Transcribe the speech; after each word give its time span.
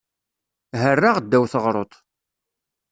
Herraɣ 0.81 1.15
ddaw 1.19 1.43
teɣruḍt. 1.51 1.93